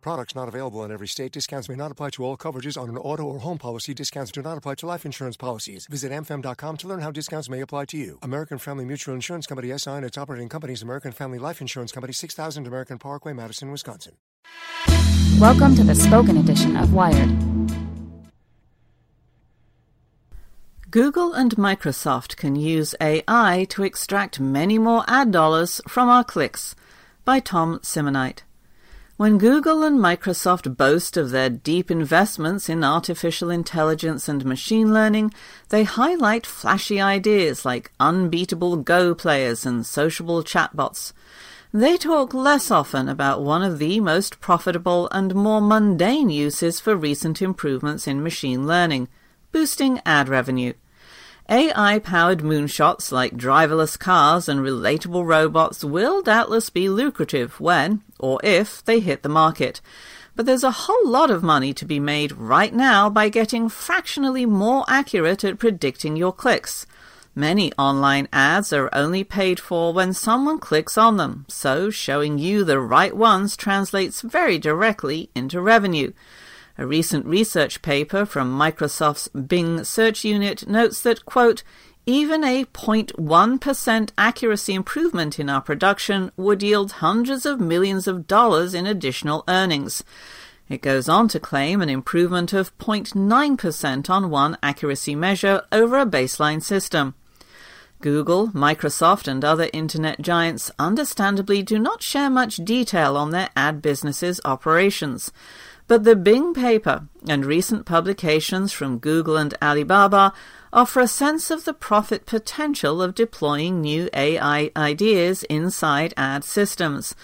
Products 0.00 0.34
not 0.34 0.48
available 0.48 0.84
in 0.84 0.92
every 0.92 1.08
state. 1.08 1.32
Discounts 1.32 1.68
may 1.68 1.74
not 1.74 1.90
apply 1.90 2.10
to 2.10 2.24
all 2.24 2.36
coverages 2.36 2.80
on 2.80 2.88
an 2.88 2.96
auto 2.96 3.24
or 3.24 3.40
home 3.40 3.58
policy. 3.58 3.94
Discounts 3.94 4.30
do 4.30 4.42
not 4.42 4.56
apply 4.56 4.76
to 4.76 4.86
life 4.86 5.04
insurance 5.04 5.36
policies. 5.36 5.86
Visit 5.86 6.12
amfam.com 6.12 6.76
to 6.78 6.88
learn 6.88 7.00
how 7.00 7.10
discounts 7.10 7.48
may 7.48 7.60
apply 7.60 7.86
to 7.86 7.96
you. 7.96 8.18
American 8.22 8.58
Family 8.58 8.84
Mutual 8.84 9.14
Insurance 9.14 9.46
Company 9.46 9.76
SI 9.76 9.90
and 9.90 10.04
its 10.04 10.18
operating 10.18 10.48
companies 10.48 10.82
American 10.82 11.12
Family 11.12 11.38
Life 11.38 11.60
Insurance 11.60 11.92
Company 11.92 12.12
6000 12.12 12.66
American 12.66 12.98
Parkway, 12.98 13.32
Madison, 13.32 13.70
Wisconsin. 13.70 14.14
Welcome 15.40 15.74
to 15.76 15.84
the 15.84 15.94
spoken 15.94 16.36
edition 16.36 16.76
of 16.76 16.92
Wired. 16.92 17.30
Google 20.90 21.34
and 21.34 21.54
Microsoft 21.56 22.36
can 22.36 22.56
use 22.56 22.94
AI 23.00 23.66
to 23.68 23.82
extract 23.82 24.40
many 24.40 24.78
more 24.78 25.04
ad 25.06 25.30
dollars 25.30 25.82
from 25.86 26.08
our 26.08 26.24
clicks. 26.24 26.74
By 27.26 27.40
Tom 27.40 27.78
Simonite. 27.80 28.47
When 29.18 29.36
Google 29.36 29.82
and 29.82 29.98
Microsoft 29.98 30.76
boast 30.76 31.16
of 31.16 31.30
their 31.30 31.50
deep 31.50 31.90
investments 31.90 32.68
in 32.68 32.84
artificial 32.84 33.50
intelligence 33.50 34.28
and 34.28 34.44
machine 34.44 34.94
learning, 34.94 35.34
they 35.70 35.82
highlight 35.82 36.46
flashy 36.46 37.00
ideas 37.00 37.64
like 37.64 37.90
unbeatable 37.98 38.76
Go 38.76 39.16
players 39.16 39.66
and 39.66 39.84
sociable 39.84 40.44
chatbots. 40.44 41.12
They 41.74 41.96
talk 41.96 42.32
less 42.32 42.70
often 42.70 43.08
about 43.08 43.42
one 43.42 43.64
of 43.64 43.80
the 43.80 43.98
most 43.98 44.38
profitable 44.38 45.08
and 45.10 45.34
more 45.34 45.60
mundane 45.60 46.30
uses 46.30 46.78
for 46.78 46.94
recent 46.94 47.42
improvements 47.42 48.06
in 48.06 48.22
machine 48.22 48.68
learning 48.68 49.08
boosting 49.50 50.00
ad 50.06 50.28
revenue. 50.28 50.74
AI 51.50 51.98
powered 51.98 52.40
moonshots 52.40 53.10
like 53.10 53.34
driverless 53.34 53.98
cars 53.98 54.50
and 54.50 54.60
relatable 54.60 55.26
robots 55.26 55.82
will 55.82 56.20
doubtless 56.20 56.68
be 56.68 56.90
lucrative 56.90 57.58
when, 57.58 58.02
or 58.18 58.38
if, 58.44 58.84
they 58.84 59.00
hit 59.00 59.22
the 59.22 59.30
market. 59.30 59.80
But 60.36 60.44
there's 60.44 60.62
a 60.62 60.70
whole 60.70 61.08
lot 61.08 61.30
of 61.30 61.42
money 61.42 61.72
to 61.72 61.86
be 61.86 61.98
made 61.98 62.32
right 62.32 62.74
now 62.74 63.08
by 63.08 63.30
getting 63.30 63.70
fractionally 63.70 64.44
more 64.44 64.84
accurate 64.88 65.42
at 65.42 65.58
predicting 65.58 66.16
your 66.16 66.34
clicks. 66.34 66.84
Many 67.34 67.72
online 67.78 68.28
ads 68.30 68.70
are 68.74 68.90
only 68.92 69.24
paid 69.24 69.58
for 69.58 69.94
when 69.94 70.12
someone 70.12 70.58
clicks 70.58 70.98
on 70.98 71.16
them, 71.16 71.46
so 71.48 71.88
showing 71.88 72.38
you 72.38 72.62
the 72.62 72.78
right 72.78 73.16
ones 73.16 73.56
translates 73.56 74.20
very 74.20 74.58
directly 74.58 75.30
into 75.34 75.62
revenue. 75.62 76.12
A 76.80 76.86
recent 76.86 77.26
research 77.26 77.82
paper 77.82 78.24
from 78.24 78.56
Microsoft's 78.56 79.26
Bing 79.28 79.82
search 79.82 80.24
unit 80.24 80.68
notes 80.68 81.00
that, 81.02 81.24
quote, 81.26 81.64
even 82.06 82.44
a 82.44 82.64
0.1% 82.66 84.10
accuracy 84.16 84.74
improvement 84.74 85.40
in 85.40 85.50
our 85.50 85.60
production 85.60 86.30
would 86.36 86.62
yield 86.62 86.92
hundreds 86.92 87.44
of 87.44 87.58
millions 87.58 88.06
of 88.06 88.28
dollars 88.28 88.74
in 88.74 88.86
additional 88.86 89.42
earnings. 89.48 90.04
It 90.68 90.80
goes 90.80 91.08
on 91.08 91.26
to 91.28 91.40
claim 91.40 91.82
an 91.82 91.88
improvement 91.88 92.52
of 92.52 92.76
0.9% 92.78 94.08
on 94.08 94.30
one 94.30 94.56
accuracy 94.62 95.16
measure 95.16 95.62
over 95.72 95.98
a 95.98 96.06
baseline 96.06 96.62
system. 96.62 97.14
Google, 98.00 98.48
Microsoft, 98.48 99.26
and 99.26 99.44
other 99.44 99.68
internet 99.72 100.22
giants 100.22 100.70
understandably 100.78 101.64
do 101.64 101.78
not 101.78 102.02
share 102.02 102.30
much 102.30 102.56
detail 102.58 103.16
on 103.16 103.30
their 103.30 103.48
ad 103.56 103.82
businesses' 103.82 104.40
operations. 104.44 105.32
But 105.88 106.04
the 106.04 106.16
Bing 106.16 106.52
paper 106.52 107.08
and 107.26 107.46
recent 107.46 107.86
publications 107.86 108.72
from 108.72 108.98
Google 108.98 109.38
and 109.38 109.54
Alibaba 109.62 110.34
offer 110.70 111.00
a 111.00 111.08
sense 111.08 111.50
of 111.50 111.64
the 111.64 111.72
profit 111.72 112.26
potential 112.26 113.00
of 113.00 113.14
deploying 113.14 113.80
new 113.80 114.10
AI 114.12 114.70
ideas 114.76 115.44
inside 115.44 116.12
ad 116.18 116.44
systems. 116.44 117.14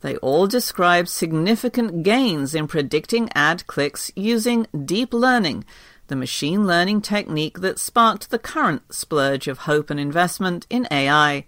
They 0.00 0.16
all 0.16 0.46
describe 0.46 1.06
significant 1.06 2.02
gains 2.02 2.54
in 2.54 2.66
predicting 2.66 3.28
ad 3.34 3.66
clicks 3.66 4.10
using 4.16 4.66
deep 4.86 5.12
learning, 5.12 5.66
the 6.06 6.16
machine 6.16 6.66
learning 6.66 7.02
technique 7.02 7.60
that 7.60 7.78
sparked 7.78 8.30
the 8.30 8.38
current 8.38 8.94
splurge 8.94 9.48
of 9.48 9.58
hope 9.58 9.90
and 9.90 10.00
investment 10.00 10.66
in 10.70 10.88
AI. 10.90 11.44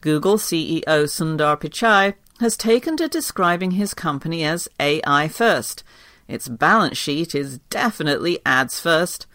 Google 0.00 0.36
CEO 0.36 0.84
Sundar 0.84 1.60
Pichai 1.60 2.14
has 2.40 2.56
taken 2.56 2.96
to 2.96 3.08
describing 3.08 3.72
his 3.72 3.94
company 3.94 4.44
as 4.44 4.68
AI 4.78 5.28
first. 5.28 5.82
Its 6.26 6.48
balance 6.48 6.98
sheet 6.98 7.34
is 7.34 7.58
definitely 7.70 8.38
ads 8.44 8.78
first. 8.78 9.26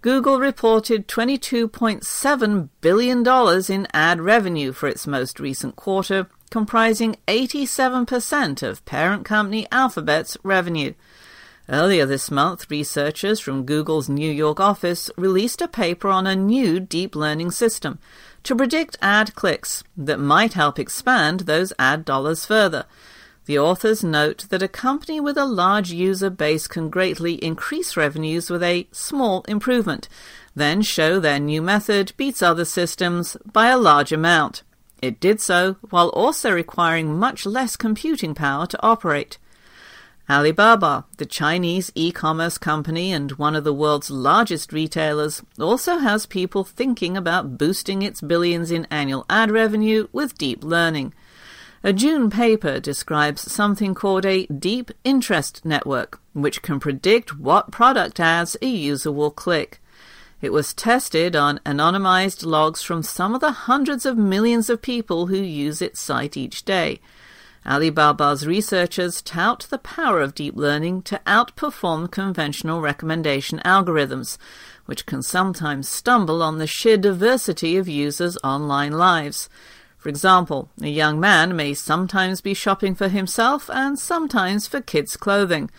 Google 0.00 0.40
reported 0.40 1.08
$22.7 1.08 2.68
billion 2.80 3.26
in 3.70 3.86
ad 3.92 4.20
revenue 4.20 4.72
for 4.72 4.88
its 4.88 5.06
most 5.06 5.40
recent 5.40 5.76
quarter, 5.76 6.26
comprising 6.50 7.16
87% 7.28 8.62
of 8.62 8.84
parent 8.84 9.24
company 9.24 9.66
Alphabet's 9.70 10.36
revenue. 10.42 10.92
Earlier 11.68 12.06
this 12.06 12.30
month, 12.30 12.70
researchers 12.70 13.38
from 13.38 13.64
Google's 13.64 14.08
New 14.08 14.30
York 14.30 14.58
office 14.58 15.10
released 15.16 15.62
a 15.62 15.68
paper 15.68 16.08
on 16.08 16.26
a 16.26 16.34
new 16.34 16.80
deep 16.80 17.14
learning 17.14 17.52
system 17.52 18.00
to 18.42 18.56
predict 18.56 18.98
ad 19.00 19.34
clicks 19.36 19.84
that 19.96 20.18
might 20.18 20.54
help 20.54 20.78
expand 20.78 21.40
those 21.40 21.72
ad 21.78 22.04
dollars 22.04 22.44
further. 22.44 22.84
The 23.46 23.58
authors 23.58 24.02
note 24.02 24.46
that 24.50 24.62
a 24.62 24.68
company 24.68 25.20
with 25.20 25.36
a 25.36 25.44
large 25.44 25.92
user 25.92 26.30
base 26.30 26.66
can 26.66 26.90
greatly 26.90 27.34
increase 27.34 27.96
revenues 27.96 28.50
with 28.50 28.62
a 28.62 28.88
small 28.90 29.42
improvement, 29.42 30.08
then 30.54 30.82
show 30.82 31.20
their 31.20 31.38
new 31.38 31.62
method 31.62 32.12
beats 32.16 32.42
other 32.42 32.64
systems 32.64 33.36
by 33.44 33.68
a 33.68 33.78
large 33.78 34.12
amount. 34.12 34.62
It 35.00 35.20
did 35.20 35.40
so 35.40 35.76
while 35.90 36.08
also 36.08 36.52
requiring 36.52 37.18
much 37.18 37.46
less 37.46 37.76
computing 37.76 38.34
power 38.34 38.66
to 38.66 38.82
operate. 38.82 39.38
Alibaba, 40.30 41.04
the 41.18 41.26
Chinese 41.26 41.90
e-commerce 41.94 42.56
company 42.56 43.12
and 43.12 43.32
one 43.32 43.56
of 43.56 43.64
the 43.64 43.72
world's 43.72 44.10
largest 44.10 44.72
retailers, 44.72 45.42
also 45.58 45.98
has 45.98 46.26
people 46.26 46.64
thinking 46.64 47.16
about 47.16 47.58
boosting 47.58 48.02
its 48.02 48.20
billions 48.20 48.70
in 48.70 48.86
annual 48.90 49.26
ad 49.28 49.50
revenue 49.50 50.06
with 50.12 50.38
deep 50.38 50.62
learning. 50.62 51.12
A 51.84 51.92
June 51.92 52.30
paper 52.30 52.78
describes 52.78 53.50
something 53.50 53.92
called 53.94 54.24
a 54.24 54.46
deep 54.46 54.92
interest 55.02 55.64
network, 55.64 56.20
which 56.32 56.62
can 56.62 56.78
predict 56.78 57.36
what 57.36 57.72
product 57.72 58.20
ads 58.20 58.56
a 58.62 58.66
user 58.66 59.10
will 59.10 59.32
click. 59.32 59.80
It 60.40 60.52
was 60.52 60.72
tested 60.72 61.34
on 61.34 61.60
anonymized 61.66 62.46
logs 62.46 62.82
from 62.82 63.02
some 63.02 63.34
of 63.34 63.40
the 63.40 63.52
hundreds 63.52 64.06
of 64.06 64.16
millions 64.16 64.70
of 64.70 64.80
people 64.80 65.26
who 65.26 65.36
use 65.36 65.82
its 65.82 66.00
site 66.00 66.36
each 66.36 66.64
day. 66.64 67.00
Alibaba's 67.64 68.46
researchers 68.46 69.22
tout 69.22 69.66
the 69.70 69.78
power 69.78 70.20
of 70.20 70.34
deep 70.34 70.56
learning 70.56 71.02
to 71.02 71.20
outperform 71.26 72.10
conventional 72.10 72.80
recommendation 72.80 73.60
algorithms, 73.64 74.36
which 74.86 75.06
can 75.06 75.22
sometimes 75.22 75.88
stumble 75.88 76.42
on 76.42 76.58
the 76.58 76.66
sheer 76.66 76.96
diversity 76.96 77.76
of 77.76 77.88
users' 77.88 78.38
online 78.42 78.92
lives. 78.92 79.48
For 79.96 80.08
example, 80.08 80.70
a 80.80 80.88
young 80.88 81.20
man 81.20 81.54
may 81.54 81.74
sometimes 81.74 82.40
be 82.40 82.54
shopping 82.54 82.96
for 82.96 83.08
himself 83.08 83.70
and 83.70 83.96
sometimes 83.96 84.66
for 84.66 84.80
kids' 84.80 85.16
clothing. 85.16 85.70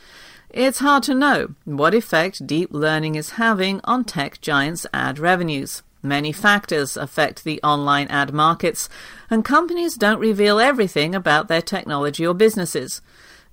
It's 0.49 0.79
hard 0.79 1.03
to 1.03 1.13
know 1.13 1.55
what 1.65 1.93
effect 1.93 2.47
deep 2.47 2.69
learning 2.71 3.15
is 3.15 3.31
having 3.31 3.81
on 3.83 4.05
tech 4.05 4.39
giants' 4.39 4.85
ad 4.93 5.19
revenues. 5.19 5.83
Many 6.05 6.33
factors 6.33 6.97
affect 6.97 7.45
the 7.45 7.61
online 7.63 8.07
ad 8.09 8.33
markets, 8.33 8.89
and 9.29 9.45
companies 9.45 9.95
don't 9.95 10.19
reveal 10.19 10.59
everything 10.59 11.15
about 11.15 11.47
their 11.47 11.61
technology 11.61 12.27
or 12.27 12.33
businesses. 12.33 13.01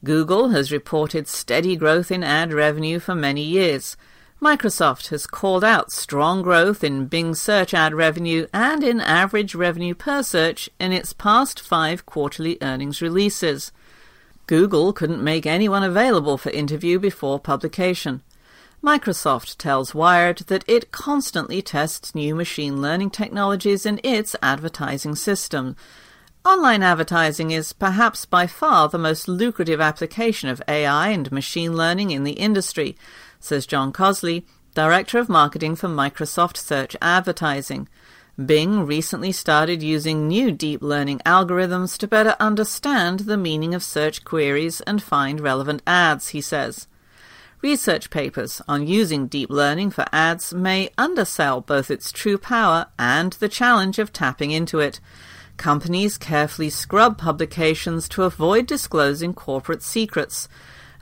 Google 0.03 0.49
has 0.49 0.73
reported 0.73 1.29
steady 1.29 1.77
growth 1.77 2.11
in 2.11 2.25
ad 2.25 2.53
revenue 2.53 2.99
for 2.99 3.15
many 3.15 3.43
years. 3.43 3.97
Microsoft 4.43 5.11
has 5.11 5.29
called 5.29 5.63
out 5.63 5.93
strong 5.93 6.43
growth 6.43 6.83
in 6.83 7.07
Bing 7.07 7.37
search 7.37 7.73
ad 7.73 7.95
revenue 7.95 8.49
and 8.53 8.83
in 8.83 9.01
average 9.01 9.55
revenue 9.55 9.95
per 9.95 10.23
search 10.23 10.69
in 10.81 10.93
its 10.93 11.13
past 11.13 11.61
five 11.61 12.05
quarterly 12.05 12.59
earnings 12.61 13.01
releases. 13.01 13.71
Google 14.49 14.93
couldn't 14.93 15.23
make 15.23 15.47
anyone 15.47 15.85
available 15.85 16.37
for 16.37 16.51
interview 16.51 16.99
before 16.99 17.39
publication. 17.39 18.23
Microsoft 18.83 19.59
tells 19.59 19.95
Wired 19.95 20.39
that 20.47 20.65
it 20.67 20.91
constantly 20.91 21.61
tests 21.61 22.15
new 22.15 22.35
machine 22.35 22.81
learning 22.81 23.11
technologies 23.11 23.85
in 23.85 24.01
its 24.03 24.35
advertising 24.41 25.15
system. 25.15 25.77
Online 26.47 26.83
advertising 26.83 27.51
is 27.51 27.75
perhaps 27.75 28.25
by 28.25 28.47
far 28.47 28.89
the 28.89 28.97
most 28.97 29.29
lucrative 29.29 29.83
application 29.83 30.49
of 30.49 30.63
AI 30.67 31.09
and 31.11 31.31
machine 31.31 31.77
learning 31.77 32.11
in 32.11 32.25
the 32.25 32.33
industry, 32.33 32.97
says 33.39 33.67
John 33.67 33.93
Cosley, 33.93 34.45
Director 34.75 35.19
of 35.19 35.29
Marketing 35.29 35.77
for 35.77 35.89
Microsoft 35.89 36.57
Search 36.57 36.97
Advertising. 37.03 37.87
Bing 38.43 38.87
recently 38.87 39.33
started 39.33 39.83
using 39.83 40.27
new 40.27 40.51
deep 40.51 40.81
learning 40.81 41.21
algorithms 41.27 41.99
to 41.99 42.09
better 42.09 42.35
understand 42.41 43.21
the 43.21 43.37
meaning 43.37 43.75
of 43.75 43.83
search 43.83 44.25
queries 44.25 44.81
and 44.83 45.03
find 45.03 45.39
relevant 45.39 45.83
ads, 45.87 46.29
he 46.29 46.41
says. 46.41 46.87
Research 47.63 48.09
papers 48.09 48.63
on 48.67 48.87
using 48.87 49.27
deep 49.27 49.51
learning 49.51 49.91
for 49.91 50.07
ads 50.13 50.55
may 50.55 50.89
undersell 50.97 51.61
both 51.61 51.91
its 51.91 52.11
true 52.11 52.39
power 52.39 52.87
and 52.99 53.35
the 53.35 53.51
challenge 53.51 53.99
of 53.99 54.15
tapping 54.15 54.51
into 54.51 54.79
it. 54.79 54.99
Companies 55.59 56.17
carefully 56.17 56.71
scrub 56.71 57.19
publications 57.19 58.09
to 58.09 58.23
avoid 58.23 58.67
disclosing 58.67 59.35
corporate 59.35 59.83
secrets, 59.83 60.49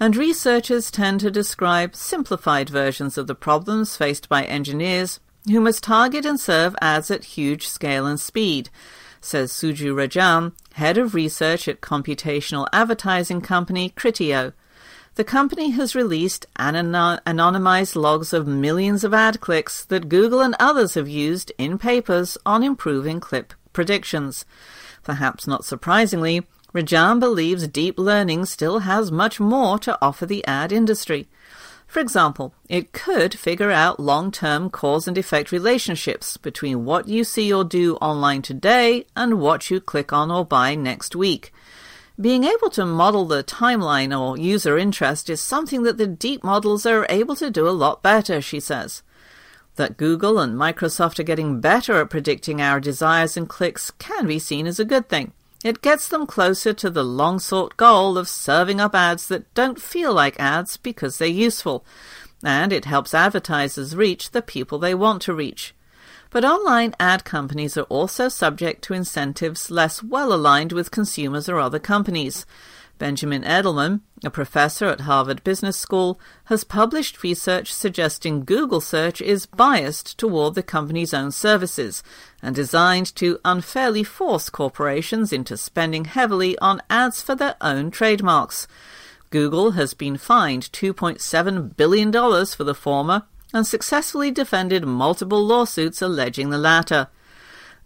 and 0.01 0.17
researchers 0.17 0.91
tend 0.91 1.21
to 1.21 1.31
describe 1.31 1.95
simplified 1.95 2.69
versions 2.69 3.17
of 3.17 3.29
the 3.29 3.37
problems 3.37 3.97
faced 3.97 4.29
by 4.29 4.43
engineers 4.45 5.21
who 5.49 5.61
must 5.61 5.85
target 5.85 6.27
and 6.27 6.41
serve 6.41 6.75
ads 6.81 7.09
at 7.09 7.25
huge 7.25 7.69
scale 7.69 8.05
and 8.05 8.19
speed, 8.19 8.69
says 9.21 9.53
Suju 9.53 9.95
Rajan, 9.95 10.53
head 10.75 10.99
of 10.99 11.15
research 11.15 11.69
at 11.69 11.81
computational 11.81 12.67
advertising 12.73 13.41
company 13.41 13.91
Criteo. 13.91 14.53
The 15.19 15.25
company 15.25 15.71
has 15.71 15.97
released 15.97 16.47
anonymized 16.61 17.97
logs 17.97 18.33
of 18.33 18.47
millions 18.47 19.03
of 19.03 19.13
ad 19.13 19.41
clicks 19.41 19.85
that 19.87 20.09
Google 20.09 20.41
and 20.41 20.55
others 20.61 20.95
have 20.95 21.09
used 21.09 21.51
in 21.59 21.77
papers 21.77 22.39
on 22.47 22.63
improving 22.63 23.19
click 23.19 23.57
predictions. 23.73 24.45
Perhaps 25.03 25.49
not 25.49 25.65
surprisingly, 25.65 26.47
Rajan 26.73 27.19
believes 27.19 27.67
deep 27.67 27.99
learning 27.99 28.45
still 28.45 28.79
has 28.79 29.11
much 29.11 29.41
more 29.41 29.77
to 29.81 29.99
offer 30.01 30.25
the 30.25 30.47
ad 30.47 30.71
industry. 30.71 31.27
For 31.89 31.99
example, 31.99 32.55
it 32.69 32.93
could 32.93 33.37
figure 33.37 33.73
out 33.73 33.99
long 33.99 34.31
term 34.31 34.71
cause 34.71 35.09
and 35.09 35.19
effect 35.19 35.51
relationships 35.51 36.37
between 36.37 36.85
what 36.85 37.09
you 37.09 37.25
see 37.25 37.53
or 37.53 37.65
do 37.65 37.97
online 37.97 38.43
today 38.43 39.05
and 39.17 39.41
what 39.41 39.69
you 39.69 39.81
click 39.81 40.13
on 40.13 40.31
or 40.31 40.45
buy 40.45 40.77
next 40.77 41.17
week. 41.17 41.53
Being 42.21 42.43
able 42.43 42.69
to 42.71 42.85
model 42.85 43.27
the 43.27 43.45
timeline 43.45 44.19
or 44.19 44.37
user 44.37 44.77
interest 44.77 45.31
is 45.31 45.41
something 45.41 45.85
that 45.85 45.99
the 45.99 46.07
deep 46.09 46.43
models 46.43 46.85
are 46.85 47.07
able 47.09 47.37
to 47.37 47.49
do 47.49 47.69
a 47.69 47.71
lot 47.71 48.03
better, 48.03 48.41
she 48.41 48.59
says. 48.59 49.05
That 49.77 49.97
Google 49.97 50.41
and 50.41 50.57
Microsoft 50.57 51.21
are 51.21 51.25
getting 51.25 51.61
better 51.61 52.01
at 52.01 52.11
predicting 52.11 52.61
our 52.61 52.81
desires 52.81 53.37
and 53.37 53.49
clicks 53.49 53.93
can 53.93 54.27
be 54.27 54.41
seen 54.41 54.67
as 54.67 54.81
a 54.81 54.85
good 54.85 55.09
thing. 55.09 55.33
It 55.63 55.81
gets 55.81 56.09
them 56.09 56.27
closer 56.27 56.73
to 56.73 56.91
the 56.91 57.05
long 57.05 57.39
sought 57.39 57.77
goal 57.77 58.19
of 58.19 58.29
serving 58.29 58.81
up 58.81 58.97
ads 58.97 59.29
that 59.29 59.53
don't 59.55 59.81
feel 59.81 60.13
like 60.13 60.41
ads 60.41 60.77
because 60.77 61.19
they're 61.19 61.29
useful, 61.29 61.85
and 62.43 62.73
it 62.73 62.85
helps 62.85 63.15
advertisers 63.15 63.95
reach 63.95 64.33
the 64.33 64.43
people 64.43 64.81
they 64.81 64.95
want 64.95 65.23
to 65.23 65.35
reach. 65.35 65.73
But 66.31 66.45
online 66.45 66.95
ad 67.01 67.25
companies 67.25 67.77
are 67.79 67.85
also 67.85 68.29
subject 68.29 68.83
to 68.85 68.95
incentives 68.95 69.71
less 69.71 70.03
well 70.03 70.33
aligned 70.33 70.73
with 70.73 70.91
consumers 70.91 71.49
or 71.49 71.59
other 71.59 71.79
companies. 71.79 72.45
Benjamin 72.99 73.45
Edelman, 73.45 74.01
a 74.25 74.31
professor 74.31 74.87
at 74.87 75.03
Harvard 75.03 75.43
Business 75.45 75.77
School, 75.77 76.21
has 76.47 76.65
published 76.65 77.23
research 77.23 77.73
suggesting 77.73 78.45
Google 78.45 78.81
search 78.81 79.21
is 79.23 79.47
biased 79.47 80.19
toward 80.19 80.55
the 80.55 80.63
company's 80.63 81.15
own 81.15 81.31
services 81.31 82.03
and 82.43 82.55
designed 82.55 83.15
to 83.17 83.39
unfairly 83.45 84.03
force 84.03 84.51
corporations 84.51 85.33
into 85.33 85.57
spending 85.57 86.07
heavily 86.07 86.59
on 86.59 86.83
ads 86.91 87.23
for 87.23 87.37
their 87.37 87.57
own 87.61 87.91
trademarks. 87.91 88.67
Google 89.31 89.73
has 89.73 89.95
been 89.95 90.17
fined 90.17 90.65
$2.7 90.73 91.77
billion 91.77 92.13
for 92.13 92.65
the 92.65 92.75
former 92.75 93.23
and 93.53 93.67
successfully 93.67 94.31
defended 94.31 94.85
multiple 94.85 95.45
lawsuits 95.45 96.03
alleging 96.03 96.51
the 96.51 96.59
latter. 96.59 97.09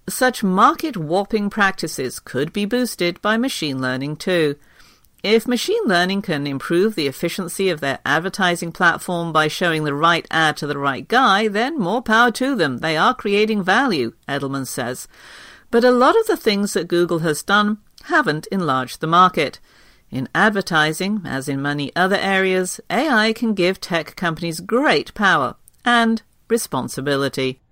Such 0.08 0.42
market 0.42 0.96
warping 0.96 1.50
practices 1.50 2.18
could 2.18 2.52
be 2.52 2.64
boosted 2.64 3.20
by 3.22 3.36
machine 3.36 3.80
learning 3.80 4.16
too. 4.16 4.56
If 5.22 5.46
machine 5.46 5.84
learning 5.84 6.22
can 6.22 6.48
improve 6.48 6.96
the 6.96 7.06
efficiency 7.06 7.68
of 7.68 7.78
their 7.78 8.00
advertising 8.04 8.72
platform 8.72 9.32
by 9.32 9.46
showing 9.46 9.84
the 9.84 9.94
right 9.94 10.26
ad 10.32 10.56
to 10.56 10.66
the 10.66 10.78
right 10.78 11.06
guy, 11.06 11.46
then 11.46 11.78
more 11.78 12.02
power 12.02 12.32
to 12.32 12.56
them. 12.56 12.78
They 12.78 12.96
are 12.96 13.14
creating 13.14 13.62
value, 13.62 14.14
Edelman 14.28 14.66
says. 14.66 15.06
But 15.70 15.84
a 15.84 15.92
lot 15.92 16.18
of 16.18 16.26
the 16.26 16.36
things 16.36 16.72
that 16.72 16.88
Google 16.88 17.20
has 17.20 17.44
done 17.44 17.78
haven't 18.06 18.48
enlarged 18.50 19.00
the 19.00 19.06
market. 19.06 19.60
In 20.12 20.28
advertising, 20.34 21.22
as 21.24 21.48
in 21.48 21.62
many 21.62 21.90
other 21.96 22.16
areas, 22.16 22.78
AI 22.90 23.32
can 23.32 23.54
give 23.54 23.80
tech 23.80 24.14
companies 24.14 24.60
great 24.60 25.14
power 25.14 25.56
and 25.86 26.20
responsibility. 26.50 27.62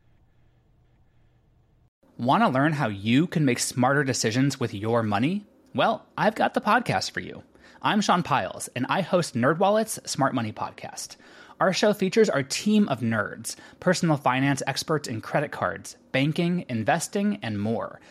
Want 2.16 2.42
to 2.42 2.48
learn 2.48 2.72
how 2.72 2.88
you 2.88 3.26
can 3.26 3.44
make 3.44 3.58
smarter 3.58 4.04
decisions 4.04 4.58
with 4.58 4.72
your 4.72 5.02
money? 5.02 5.44
Well, 5.74 6.06
I've 6.16 6.34
got 6.34 6.54
the 6.54 6.62
podcast 6.62 7.10
for 7.10 7.20
you. 7.20 7.42
I'm 7.82 8.00
Sean 8.00 8.22
Pyles, 8.22 8.68
and 8.74 8.86
I 8.88 9.02
host 9.02 9.34
NerdWallet's 9.34 10.10
Smart 10.10 10.34
Money 10.34 10.52
Podcast. 10.52 11.16
Our 11.60 11.74
show 11.74 11.92
features 11.92 12.30
our 12.30 12.42
team 12.42 12.88
of 12.88 13.00
nerds, 13.00 13.54
personal 13.80 14.16
finance 14.16 14.62
experts 14.66 15.08
in 15.08 15.20
credit 15.20 15.50
cards, 15.50 15.98
banking, 16.10 16.64
investing, 16.70 17.38
and 17.42 17.60
more– 17.60 18.00